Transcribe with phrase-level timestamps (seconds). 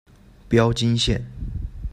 [0.49, 1.21] 标津线。